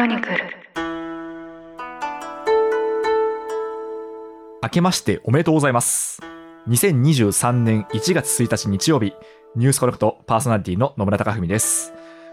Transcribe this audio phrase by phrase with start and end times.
[0.00, 0.34] ロニクル
[4.62, 6.22] 明けましておめでとうございます。
[6.68, 9.12] 2023年1月1日日曜日、
[9.56, 11.92] ニュースコネクトパーソナリティの野村貴文です。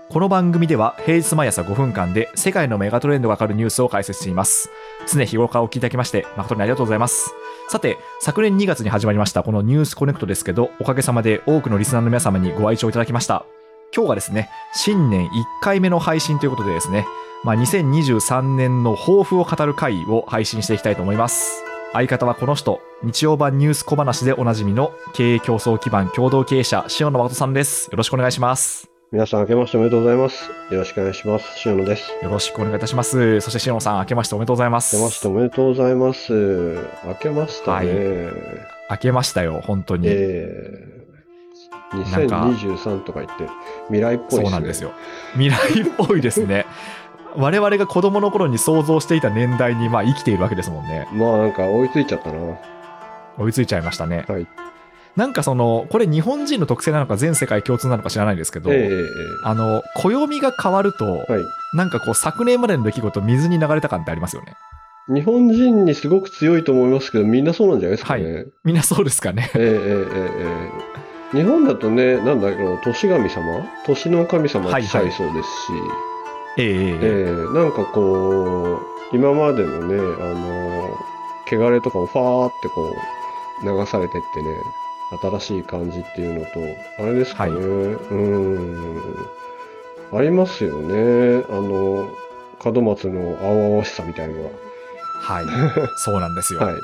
[0.10, 4.70] この番組では平日毎朝5分間で世界のメガトレンドがわかるニュースを解説しています。
[5.06, 7.34] 常日頃からお聞きいただきまして誠にありがとうございます。
[7.68, 13.46] さて、昨年2月に始まりましたこのニュースコネクトですけど、おかげさまで多くのリスナーの皆様にご愛聴いただきました。
[13.94, 15.30] 今日がですね、新年1
[15.62, 17.06] 回目の配信ということでですね、
[17.44, 21.64] まあ、2023年の抱負を語る回を配信していきたいと思います。
[21.94, 27.90] 相方はこの人、日曜版ニュース小話でおなじみの経営競争基盤共同経営者、塩野誠さんです。
[27.92, 28.90] よろしくお願いします。
[29.12, 30.50] 皆さん、明けましておめでとうございます。
[30.70, 31.46] よろしくお願いします。
[31.66, 32.12] 塩野です。
[32.22, 33.40] よろしくお願いいたします。
[33.40, 34.96] そして塩野さん、明けましておめでとうございます。
[34.98, 36.34] 明けましておめでとうございます。
[37.06, 38.32] 明けましたね。
[38.90, 40.08] 明けましたよ、本当に。
[40.10, 43.48] えー、なんか2023とか言って、
[43.86, 44.44] 未来っぽいですね。
[44.44, 44.92] そうなんですよ。
[45.38, 46.66] 未来っぽいですね。
[47.38, 51.08] 我々が子供の頃に想像していた年代にまあ生きているわけですもんね。
[51.14, 52.58] まあなんか追いついちゃったな。
[53.38, 54.26] 追いついちゃいましたね。
[54.28, 54.48] はい。
[55.16, 59.04] なんかその、これ日本人の特性なのか全世界共通なのか知らないですけど、えええ
[59.44, 61.44] あの、暦が変わると、えはい。
[61.74, 64.54] なんかこう昨年までの出来事水に流れた感ってありますよね。
[65.08, 68.48] 日本人にすごく強いと思いますけど、みんなそうなんじゃないですかね。
[68.64, 69.52] みんなそうですかね。
[69.54, 70.72] えええええ
[71.34, 73.42] え日本だとね、なんだろう、年神様？
[73.86, 75.76] 年の神様来ちゃいそうですし、え
[76.14, 76.17] え
[76.58, 78.80] ええええなんかこ
[79.12, 80.98] う、今までのね、あの、
[81.50, 82.94] 汚れとかもファーってこ
[83.64, 84.50] う、流されてってね、
[85.22, 86.60] 新しい感じっていうのと、
[87.00, 88.16] あれですかね、はいうー
[90.16, 92.10] ん、ありますよね、あの、
[92.64, 94.52] 門松の青々しさみたいの
[95.22, 95.46] はい。
[95.98, 96.60] そうなんですよ。
[96.60, 96.68] が。
[96.68, 96.76] はい。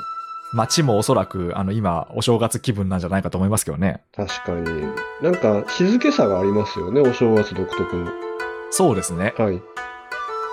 [0.52, 4.02] 街もおそらく、あの、今、お正月気分なんじゃないかと思いますけどね。
[4.14, 4.86] 確かに。
[5.20, 8.33] なんか静けさがありますよね、お正月独特の。
[8.76, 9.34] そうですね。
[9.38, 9.62] はい。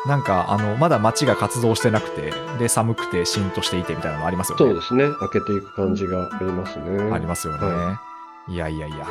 [0.07, 4.65] なんか、あの、まだ街が活動してなくて、で、寒くて、しんとしていてみたいなのありますよね。
[4.65, 5.05] そうですね。
[5.19, 7.11] 開けていく感じがありますね。
[7.11, 7.97] ありますよね。、は
[8.47, 9.07] いやいやいや。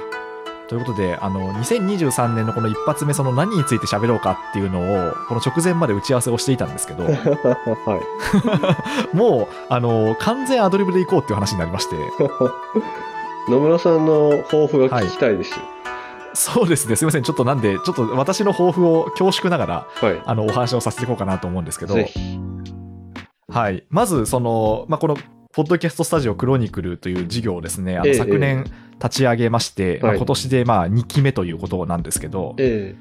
[0.68, 7.10] ということで、あの、2023年のこの一発目、その何について喋ろうかっていうのを、この直前まで打ち合わせをしていたんですけど、 は
[9.10, 9.10] い。
[9.16, 11.96] もう、あの、完全アドリブで行こうっていう話になりまして、
[13.50, 15.56] 野村さんの抱負が聞きたいですよ。
[16.34, 20.22] そうですね、すみません、ちょっとなんで、ちょっと私の抱負を恐縮ながら、はい。
[20.24, 21.96] あの、お話をさせていこうかなと思うんですけど。
[23.48, 23.84] はい。
[23.90, 25.16] まず、その、まあ、この、
[25.52, 28.64] ポッドキャストスタジオクロニクルという事業をですね、あのええ昨年
[29.02, 32.94] 立ち上げまして、まあはい今年でまあ2期目ということなんですけど、え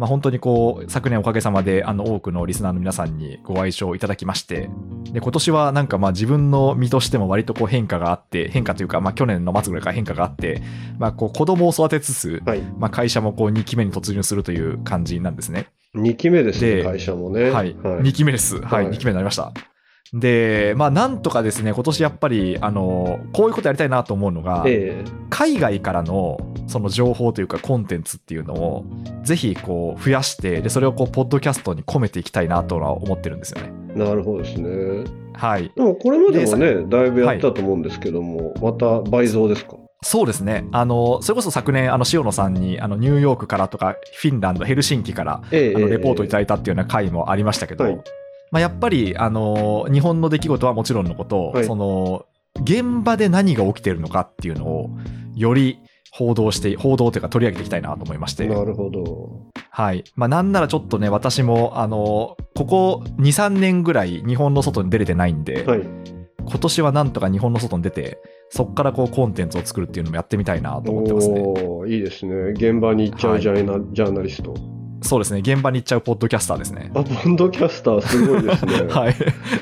[0.00, 4.70] まあ、本当にこう、昨年おかげさまで、あの、多くのリスナーの皆さんにご愛称いただきまして、
[5.12, 10.62] で、今年はなんかまあ自分の身としても割とこう変化があって、変化というか、まあ去年の末ぐらいから変化があって、
[10.98, 12.62] まあこう子供を育てつつえ、はい。
[12.78, 15.66] まあ会社もこう2期目に突入するという感じなんですね。
[15.94, 17.50] 2期目ですね、で会社もね。
[17.50, 17.74] はい。
[17.74, 18.58] 2期目です。
[18.62, 18.84] はい。
[18.86, 19.52] はい2期目になりました。
[20.12, 28.84] で、まあなんとかですね、今年やっぱり、あの、こういうことやりたいなと思うのが、え海外からのその情報というかコンテンツっていうのを
[29.22, 33.72] ぜひこう増やしてでそれをこうポッドキャストに込めていきたいなとは思ってるんですよね。
[33.94, 35.04] えなるほどですね。
[35.34, 35.70] はい。
[35.74, 39.76] でもこれまでもね、でだいぶやったと思うんですけども、また倍増ですか？
[40.02, 40.66] そうですね。
[40.72, 48.00] あの、それこそ昨年、あの、塩野さんに、あの、ニューヨークからとか、フィンランド、ヘルシンキから、ええあの、レポートいただだいたっていうような回もありましたけど、はい
[48.50, 52.26] まあ、やっぱり、あの、日本の出来事はもちろんのこと、はいその、
[52.62, 54.90] 現場で何が起きてるのかっていうのを、
[55.36, 55.78] より
[56.12, 58.46] 報道して、報道というか取り上げていきたいなと思いまして。
[58.46, 59.50] なるほど。
[59.70, 60.04] はい。
[60.16, 65.82] まあ、なんならちょっとね、私も、あの、ここ2、3年ぐらい日本の外に出れてないんで、はい。
[66.44, 68.18] 今年はなんとか日本の外に出て、
[68.48, 71.42] そこからこうコンテンツを作るっていうのもやってみたいなと思ってますね。
[71.88, 72.34] いいですね。
[72.52, 74.54] 現場に行っちゃうジャーナ,、ジャーナリスト。
[75.02, 75.40] そうですね。
[75.40, 76.90] 現場に行っちゃうポッドキャスターですね。
[76.94, 78.72] あ、ボンドキャスターすごいですね。
[78.92, 79.14] はい。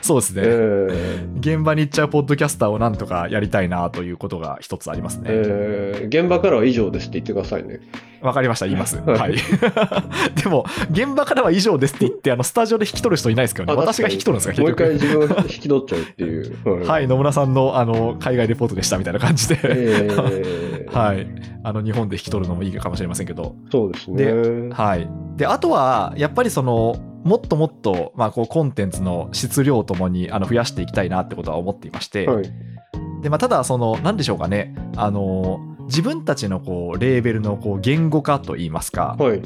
[0.02, 0.42] そうですね。
[0.44, 5.34] え現場に行っちゃうポッドキャスターをなんとかやりたいなということが一つありますえね。
[5.34, 7.80] ええ現場からは以上ですって言ってくださいね。
[8.20, 8.96] わかりました、言います。
[8.98, 9.34] はいはい。
[10.42, 13.72] でも、現場からは以上ですって言って、あの、スタジオで引き取る人いないですけどね。
[13.72, 16.50] あ私が引き取るんですか、もう一回結自分が引き取っちゃうっていう。
[16.50, 16.84] 局。
[16.88, 19.58] はい、野村さんの、あの、海外レポートでしたみたいな感じで。
[19.64, 21.26] ええ はい。
[21.62, 23.54] あの、日本で引き取るのもいいかもしれませんけど。
[23.70, 24.70] そうですね。
[24.72, 25.08] はい。
[25.36, 32.44] で、あとは、やっぱりその、もっともっと、まあ、こう、コンテンツの質量ともに、あの、増やしていきたいなってことは思っていまして、はい。
[33.22, 39.42] で、まあ、ただ、その、なんでしょうかね、あの、自分たちの、こう、レーベルの、こう、言語化といいますか、はい。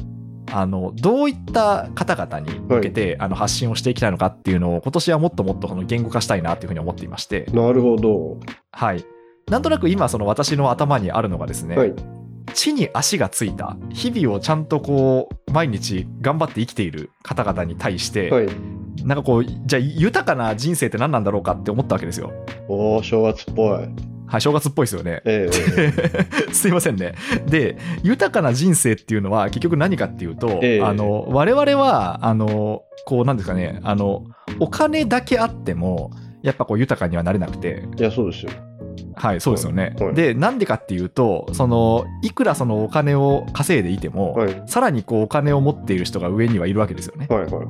[0.51, 8.39] あの、どういった方々に向けて、あの、発信をしていきたいのかっていうのを、今年はもっともっと、その、言語化したいなっていうふうに思っていまして、なるほど。
[8.73, 9.05] はい。
[9.49, 11.95] なんとなく今、その、私の頭にあるのがですね、はい。
[12.55, 18.49] 地に足がついた日々をちゃんとこう毎日頑張って生きている方々に対して、はい。
[19.05, 22.33] なんかこうじゃあ豊かな人生って何なんだろうかって思ったわけですよ
[22.69, 24.12] おー、正月っぽい。
[24.33, 25.93] はい正月っぽいですよねええ
[26.55, 27.15] すいませんね。
[27.47, 34.25] で、豊かな人生っていうのは結局何かっていうと、ええあの、我々は、あの、こう、なんですかね、あの、
[34.59, 36.13] お金だけあっても、
[36.43, 38.53] やっぱこう豊かにはなれなくて、いや、そうですよ。
[39.15, 39.95] はい、そうですよね。
[40.01, 44.63] はいで、なんでかっていうと、その、いくらそのお金を稼いでいても、はい。
[44.67, 47.27] さらにこうお金を持っている人が上にはいるわけですよね。
[47.29, 47.67] はいはいはい。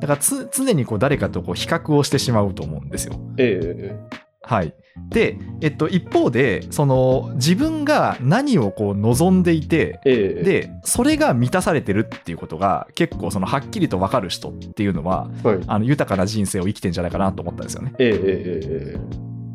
[0.00, 3.14] だからつ常にこう誰かとこう比較をしてしまうと思うんですよ。
[3.38, 4.72] ええはい。
[5.10, 15.60] で、えっと、一方で、その、自分が何をこう望んでいて、ええで、それが満たされてるっていうことが、結構その、はっきりと分かる人っていうのは、はい。
[15.66, 17.92] あの、豊かな人生を生きてんじゃないかなと思ったんですよね。
[17.98, 18.96] え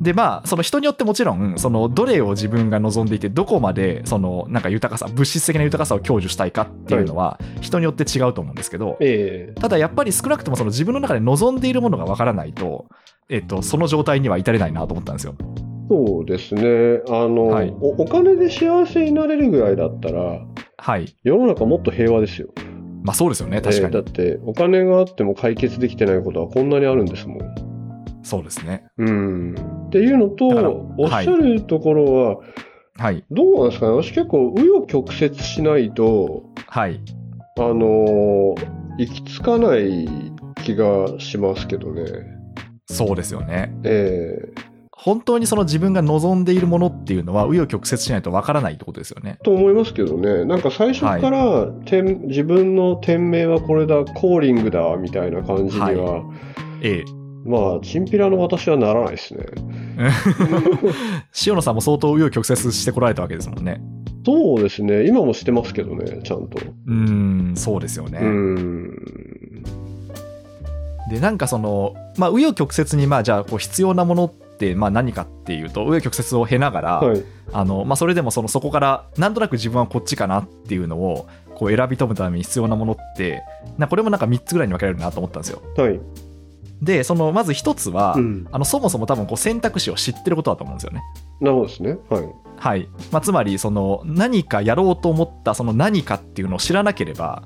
[0.02, 12.88] で、まあ、その人によってもちろん、その、どれを自分が望んでいて、どこまで、その、なんか豊かさ、物質的な豊かさを享受したいかっていうのは、人によって違うと思うんですけど、ええただやっぱり少なくともその自分の中で望んでいるものが分からないと、
[13.30, 15.36] えっと、その状態には至れないなと思ったんですよ。
[15.88, 17.02] そうですね。
[17.08, 20.42] あの、はいお、お金で幸せになれるぐらいだったら、
[20.78, 21.16] はい。
[21.24, 22.48] 世の中もっと平和ですよ。
[23.04, 23.96] まあそうですよね、確かに。
[23.96, 27.40] ええだって、お金があっても解決できてないことはこんなにあるんですもん。
[28.32, 28.86] そうですね。
[28.98, 29.56] うん。
[29.88, 30.48] っていうのと、
[30.98, 32.38] おっしゃるところは、
[32.98, 33.26] はい。
[33.30, 33.92] どうなんですかね？
[34.02, 37.02] 私結構、紆余曲折しないと、はい。
[37.58, 40.08] あのー行き着かない
[40.64, 42.04] 気がしますけどね。
[42.88, 43.74] そうですよね。
[43.84, 44.62] ええ
[44.92, 49.40] 本当にその自分が望んでいるものっていうのは、紆余曲折しないとわからないってことですよね。
[49.44, 50.46] と思いますけどね。
[50.46, 56.34] なんか最初から、点自分の店名はこれだ、コーリングだ、みたいな感じには、は
[56.82, 57.21] ええ。
[57.44, 59.46] まあ、チンピラの私はならないですね。
[61.46, 63.82] 塩野さんも相当紆余曲折してこられたわけですもんね。
[64.26, 65.08] そうですね。
[65.08, 66.60] 今もしてますけどね、ちゃんと。
[66.60, 68.20] うーん、そうですよね。
[68.22, 69.64] うん。
[71.10, 77.24] で、なんかその、まあ、紆余曲折に、まあ、じゃあ、こう、必要なものって、まあ、何かっていうと、紆余曲折を経ながら、はい。
[77.52, 83.44] あの、まあ、それでもその、そこから、なんとなく自分はこっちかなっていうのを、こう、選び取むために必要なものって、
[83.78, 85.62] なこれもなんか3つぐらいに分かれるなと思ったんですよ。
[85.76, 86.00] はい。
[86.82, 88.48] で、その、まず1つは、うん。
[88.52, 91.04] あの、そもそも多分、こう、選択肢を知ってることだと思うんですよね。
[91.40, 91.98] なるほどですね。
[92.10, 92.30] はい。
[92.58, 92.90] はい。
[93.12, 97.44] まあ、つまり、その、何かやろうと思った、その何かっていうのを知らなければ、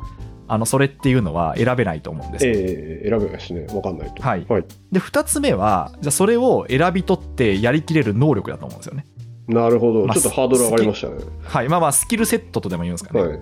[0.47, 2.53] あの、それっていうのは選べないと思うんですよ。
[2.55, 3.65] ええ選べないですね。
[3.73, 4.21] わかんないと。
[4.21, 4.65] はいはい。
[4.91, 9.07] で、2つ目は、じゃあそれを選び取ってやりきれる能力だと思うんですよね。
[9.47, 10.05] なるほど。
[10.05, 11.15] まあちょっとハードル上がりましたね。
[11.43, 11.69] はい。
[11.69, 13.21] まあまあ、スキルセットとでも言うんですかね。
[13.21, 13.39] はい。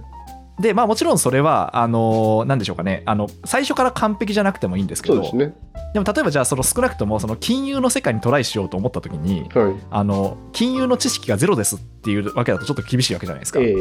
[0.59, 3.03] で、まあもちろんそれは、あのーでしょうかね。
[3.05, 5.55] あの、最初から完璧じゃなくてもいいんですけど、ですね。
[5.93, 9.75] でも例えばじゃあ、その少なくとも、その金融の世界にトライしようと思った時に、はい。
[9.89, 13.59] あの、金融の知識がゼロですっていうわけだとちょっと厳しいわけじゃないですか。
[13.59, 13.73] ええ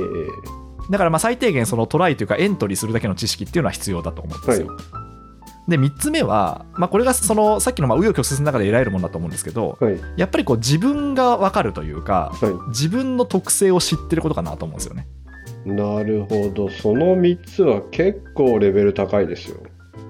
[0.90, 4.76] だからまあ最低限そのトライというかエントリーするだけの知識っていうのは必要だと思うんですよ。
[5.68, 10.00] で3つ目は、まあ、これがそのさっきのまあ紆余曲折の中で得られるものだと思うんですけどはい。
[10.16, 15.06] やっぱりこう自分が分かるというかは自分の特性を知ってることかなと思うんですよね。
[15.66, 15.70] い。
[15.70, 16.68] なるほど。
[16.68, 19.58] その3つは結構レベル高いですよ。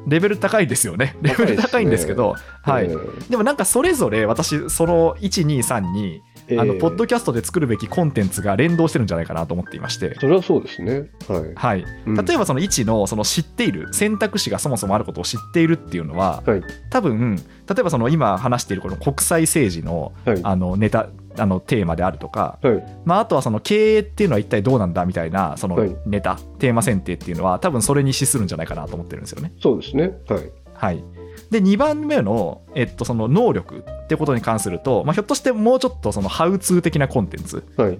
[0.07, 1.17] レベル高いですよね。
[1.23, 2.97] レベル高いんですけど、はいえ
[3.31, 10.17] でもなんかそれぞれ私その123にえあのええポッドキャストで作るべきコンテンツが連動してるんじゃないかなと思っていまして。
[10.19, 11.11] それはそうですね。
[11.29, 11.55] はい。
[11.55, 17.43] はい、うん例えばその1のその知っている選択肢がそもそもあることを知っているっていうのは、はい多分例
[17.81, 20.41] えばその今話しているこの国際政治のはい。
[20.43, 22.85] あのネタあのテーマであるとか、はい。
[23.05, 29.53] まあ、あとはその経営っていうのは一体どうなんだみたいなそのはいネタ、テーマ選定っていうのは多分それに資するんじゃないかなと思ってるんですよね。
[29.61, 30.13] そうですね。
[30.29, 30.53] はい。
[30.75, 31.05] はい、
[31.51, 37.99] で2番目の、えっと、その能力ってことに関すると、まあ、ひょっとしてもうちょっとそのハウツー的なコンテンツはい。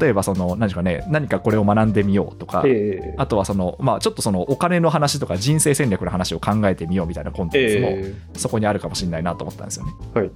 [0.00, 9.92] 例えばその何かね何かこれを学んでみようとか、ええあとはその、まあ、ちょっとそのお金の話とか人生戦略の話を考えてみようみたいなコンテンツもえそこにあるかもしれないなと思ったんですよね。
[10.12, 10.30] はい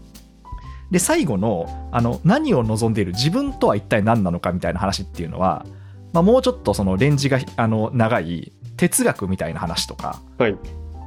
[0.91, 5.65] で最後のあの何を望んでいる自分とは一体何なのかみたいな話っていうのは、
[6.13, 10.57] まあ、もうちょっとそのレンジがあの長い哲学みたいな話とかえはい。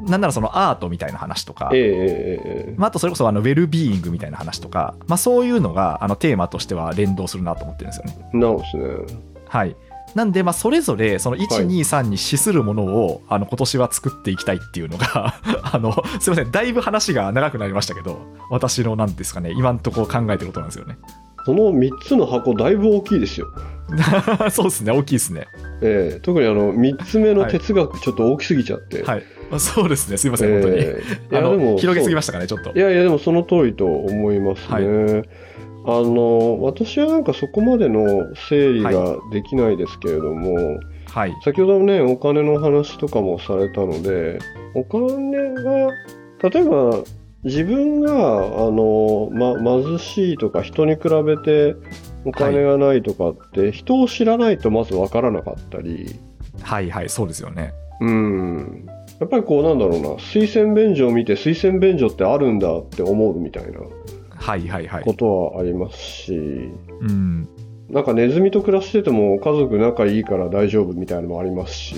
[0.01, 8.29] なんならそのアートみたいな話とか、ええええまあ、あとそれこそあのウェルビーイングみたいな話とか、まあ、そういうのがあのテーマとしては連動するなと思ってるんですよね。
[8.33, 8.77] なるほどです
[9.15, 9.21] ね。
[9.47, 9.75] はい、
[10.15, 11.47] なんで、まあ、それぞれそのはい。
[11.47, 15.35] 123に資するものを、あの今年は作っていきたいっていうのが
[15.71, 20.97] あのすいませんだいぶ話が長くなりましたけど私のなんですかね今んとこ考えてることなんですよね。
[21.45, 23.47] その3つの箱、だいぶ大きいですよ。
[24.49, 25.47] そうですね大きいですね。
[25.81, 29.03] ええ特にあの3つ目の哲学、ちょっと大きすぎちゃって。
[29.03, 29.23] はい。
[29.57, 31.35] そうですねすいません本当に、ええ。
[31.35, 32.71] いあのやでも広げすぎまししたかねちょっと。
[32.73, 34.87] いやいや、でもその通りと思いますね。
[34.87, 35.23] はい
[35.85, 41.35] あの、私はなんかそこまでの整理ができないですけれども、はい。
[41.43, 44.39] 先ほどね、お金の話とかもされたので、
[44.75, 45.91] お金が、
[46.49, 47.03] 例えば
[47.43, 51.75] 自分が、あの、ま、貧しいとか人に比べて
[52.25, 56.15] お金がないとかって、人を知らないとまずわからなかったり、
[56.61, 57.73] はいはい、そうですよね。
[57.99, 58.85] うん。
[59.19, 63.79] やっぱりこうなんだろうな、推薦便所を見て推薦便所ってあるんだって思うみたいな
[64.43, 65.13] はいはいはいこ。
[65.13, 67.47] とはありますし、うん。
[67.89, 71.95] なんかネズミと暮らしてても家族仲いいから大丈夫みたいなのもありますし、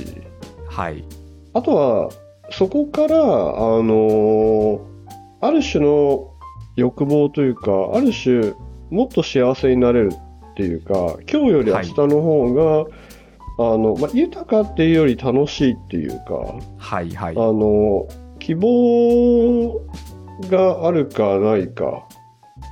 [0.69, 1.03] はい。
[1.53, 2.09] あとは
[2.51, 3.21] そこから、あ
[3.81, 4.79] の
[5.41, 6.31] ある種の
[6.75, 8.53] 欲望というか、ある種
[8.91, 12.85] もっと幸せになれるっていうか、今日より明日の方が、
[13.57, 17.39] あのまあ、豊かっていうより楽しいっていうか、はいはいあ。
[17.39, 19.81] の希望
[20.51, 22.07] があるかないか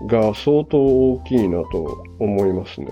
[0.07, 2.87] が相当大きいなと思いますね。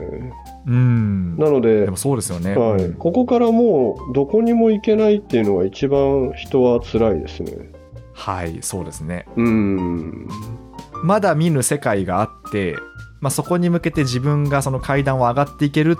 [0.68, 1.38] うん。
[1.38, 2.56] なのででもそうですよね。
[2.98, 7.72] ここからもうどこにも行けないっていうのが一番人は辛いですね。
[8.14, 9.26] はい、そうですね。
[9.36, 10.28] うん。
[11.04, 12.76] まだ見ぬ世界があって、
[13.20, 15.98] まあ、そこに向けて自分がその階段を上がっていける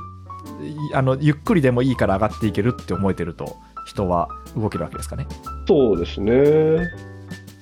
[0.64, 5.28] いあのゆっくりでもいいから上がっていけるって思えてると人は動けるわけですかね。
[5.68, 6.90] そうですね。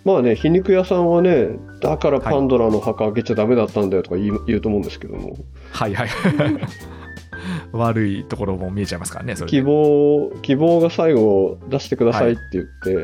[0.05, 1.49] まあね、皮肉屋さんはね、
[1.81, 5.35] だからパンドラの墓開けちゃダメだったんだよとか言う言うと思うんですけども、
[5.71, 6.09] はいはい。
[7.71, 9.61] 悪いところも見えちゃいますからね、希で。
[9.61, 12.95] 望、希望が最後出してくださいって言って、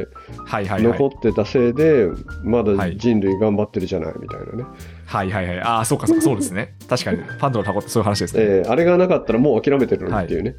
[0.46, 1.08] はいはいはい残。
[1.08, 2.08] ってたせいで、
[2.44, 4.64] まはいだ人類頑張ってるじゃないみたいなね。
[5.06, 5.60] はいはいはい。
[5.62, 6.75] ああ、そうかそうか、そうですね。
[6.90, 8.44] 確かに、 パンドラの箱ってそういう話ですね。
[8.44, 10.52] えーあれがなかったらもう諦めてるのにっていうね。
[10.52, 10.54] い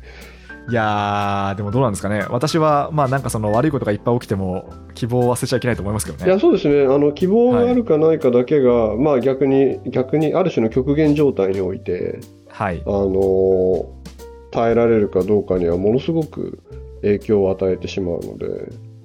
[0.72, 2.24] やー、でもどうなんですかね。
[2.28, 6.26] 私は、まあなんかその悪いことがいっぱい起きても、希望を忘れちゃいけないと思いますけどね。
[6.26, 12.90] いやそうですねあの希望があるかないかだけが、まあ逆に逆にある種の極限状態において、はいあ。
[12.90, 13.96] のー
[14.52, 16.62] 耐えられるかどうかにはものすごく
[17.02, 18.46] 影響を与えてしまうので、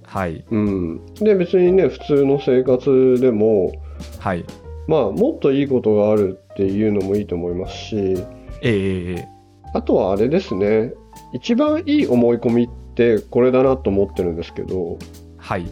[0.05, 0.45] はい。
[0.49, 3.73] うん、で別にね普通の生活でも
[4.19, 4.45] はい。
[4.87, 9.27] まあもっといいことがあるっていうのもいいと思いますしええええええ
[9.73, 10.93] あとはあれですね
[11.33, 14.97] 一番いい思い込みってこれだなと思ってるんですけど
[15.37, 15.65] はい。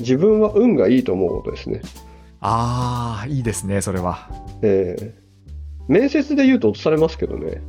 [0.00, 1.82] 自分は運がいいと思うことですね。
[2.40, 4.28] ああ、いいですね、それは。
[4.62, 5.22] えー
[5.88, 7.60] 面接で言うと落とされますけどね。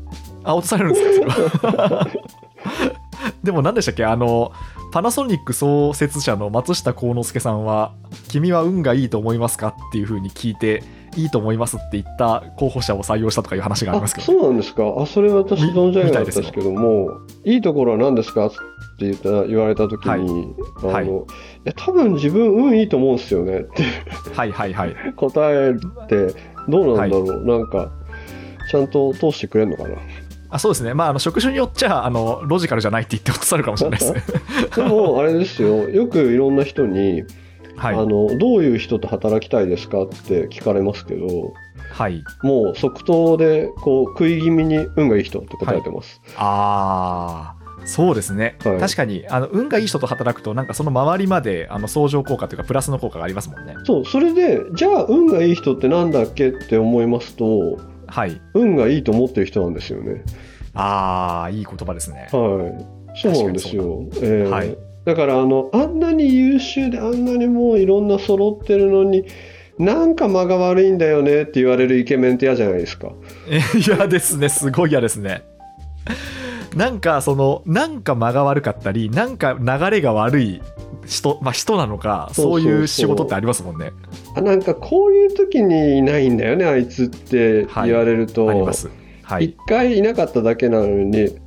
[0.43, 2.07] あ、落とされるんですか、それは。
[3.43, 4.51] でも何でしたっけあの、
[4.91, 7.93] パナソニック創設者の松下幸之助さんは、
[8.29, 10.83] 君は運がいいと思いますかっていうふうに聞いて、
[11.15, 14.83] いいと思いますって言った候補者を採用したとかいう話がありあますけど、そうなんですか。
[14.97, 17.09] あそれ私み存じ上げなかったですよですけども
[17.45, 18.57] いいところは何ですかって
[18.99, 20.23] 言った言われた時に、はい。
[20.77, 21.05] あのはい。
[21.07, 21.09] い
[21.65, 23.83] や多分自分運いいと思うんですよねって。
[24.33, 24.95] はいはいはい。
[25.15, 25.73] 答え
[26.07, 26.35] て
[26.67, 27.91] どうなんだろう、なんか
[28.69, 29.97] ちゃんと通してくれるのかな。
[30.49, 34.23] あそうですね、まあ、あの職種によっちゃあのロジカルじゃないって言って落とされるかもしれないですね。
[34.75, 35.89] でもあれですよ。
[35.89, 37.23] よくいろんな人に、
[37.75, 41.53] はい、あのどういう人と働きたいですかって聞かれますけど
[41.91, 48.79] はい、もう即答でこう食い気味に運がいい人って答えてます、あーそうですね、はい。
[48.79, 53.75] 確かにあの運がいい人と働くと、なんかその周りまであの相乗効果というか、プラスの効果がありますもんね。
[53.85, 54.05] そう。
[54.05, 57.77] それでじゃあ運がいい人ってなんだっけって思いますと
[58.07, 60.23] はい、運がいいと思ってる人なんですよね。
[60.73, 62.29] ああ、いい言葉ですね。
[62.31, 62.73] は
[63.15, 63.19] い。
[63.19, 64.07] そうなんですよ。
[64.21, 69.25] えーはいだからあのあんなに優秀であんなにもういろんな揃ってるのに
[69.77, 73.11] なんか間が悪いんだよねって言われるイケメンって嫌じゃないですか。
[73.49, 75.43] え嫌ですね、すごい嫌ですね。
[76.75, 80.61] なんかそのなんか間が悪かったりなんか流れが悪い
[81.05, 83.91] 人,、まあ、人なのかそういう仕事ってありますもんね。
[84.35, 88.89] あなんかこういう時にいないんだよねあいつって言われると、あります。
[89.23, 89.45] はい。
[89.45, 91.37] 一回いなかっただけなのに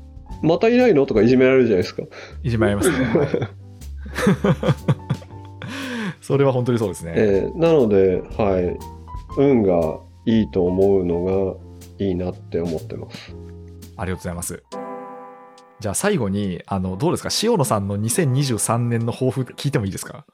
[0.42, 1.06] またいないの？
[1.06, 2.02] とかいじめられるじゃないですか。
[2.42, 3.28] いじめられますね、 はい。
[6.20, 8.76] それは本当にそうですね、えーなので、はい、
[9.38, 13.34] 運がいいと思うのがいいなって思ってます。
[13.96, 14.62] ありがとうございます。
[15.78, 17.28] じゃあ最後にあのどうですか？
[17.42, 20.26] 塩野さんの2023年の抱負聞いてもいいですか？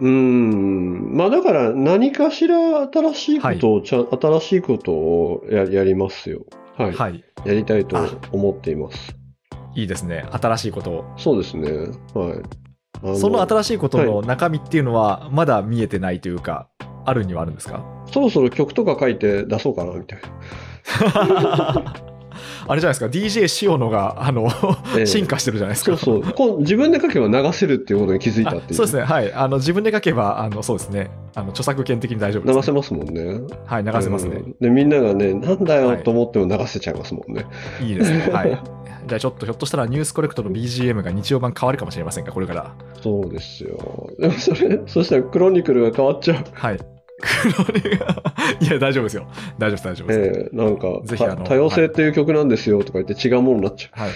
[0.00, 6.46] うーん、まあだから何かしら新しいことを、ちゃ新しいことをややりますよ。
[6.78, 7.22] はい、はい。
[7.44, 7.98] やりたいと
[8.32, 9.14] 思っています。
[9.74, 11.70] いいですね新しいことをそうですね。
[12.14, 13.12] はい。
[13.12, 16.68] あその新しいことのは中身っていうのはまだ見えてないというか
[17.06, 17.82] あるにはあるんですか？
[18.12, 20.18] そろそろ曲とか書いて出そうかなみたい
[21.14, 21.94] な。
[22.68, 24.48] あれじゃないですか、DJ 塩野が、あの、
[24.96, 25.96] ええ進化してるじゃないですか？
[25.96, 26.32] そうそう。
[26.32, 28.64] こう自分で書けば流せるっていうことに気づいたっていう。
[28.70, 29.32] あそうですね、はい。
[29.32, 33.40] あの、自分で書けば、あの、そうですね、あの、著作権的に大丈夫です、流せますもんね。
[33.66, 34.36] はい、流せますね。
[34.36, 37.44] うんで、みんながね、なんだはいよと思っても流せちゃいますもんね。
[37.82, 38.30] いいですね。
[38.32, 38.58] はい。
[39.06, 42.74] じゃあちょっとひょっとしたらニュースコレクトの BGM が日曜版変わるかもしれませんが、これから。
[43.02, 44.10] そうですよ。
[44.18, 46.44] でもそれ、そしたらクロニクルが変わっちゃう。
[46.52, 46.78] はい。
[47.20, 47.96] 黒に
[48.60, 49.26] いや、大丈夫ですよ。
[49.58, 50.20] 大丈夫です、大丈夫です。
[50.20, 54.12] ええなんかぜひあのた多様性っていう曲なんですよとか言って違うものになっちゃはい。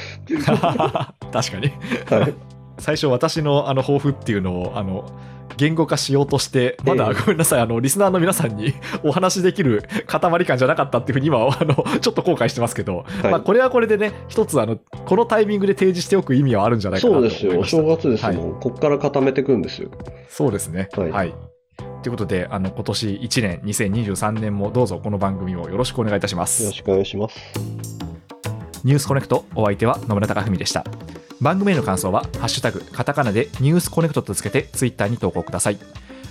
[1.33, 1.67] 確かに。
[1.69, 2.14] う。
[2.14, 2.35] はい。
[2.78, 5.04] 最初私のあの抱負っていうのをあの
[5.57, 7.14] 言語化しようとしてまだええ。
[7.14, 7.61] ごめんなさい。
[7.61, 13.31] あのリスナーの皆さんに お話しできる 塊感じゃなかったっていうふうに今はあの ちょっと後悔してますけど、はい。
[13.31, 17.64] まあ、これはこれでね一つあのこのタイミングで提示しておく意味はあるんじゃないかなとそうですよ。
[17.64, 18.61] 正月ですもん。
[18.61, 19.90] こっから固めていくんですよ。
[20.28, 20.88] そうですね。
[20.97, 21.11] はい。
[21.11, 21.35] はい。
[22.02, 27.38] ということであの今年1年2023年もどうぞこの番組をよろしくお願いいたしまよろすしくお願いします。
[28.85, 30.85] ニュースコネクトお相手は野村貴文でした
[31.41, 35.79] 番組への感想は「ハッシュタグカタカナ」でニュースコネクトとつけてツイッターに投稿ください。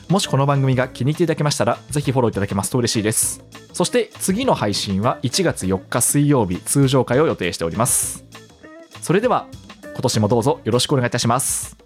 [0.10, 3.44] もしこの番組が気に入っていただけましたらぜひフォローいただけますと嬉しいです。
[3.74, 8.26] そして次の配信は1月4日水曜日通常回を予定しております。
[9.02, 9.48] それでは
[9.84, 11.83] 今年もどうぞよろしくお願いいたします。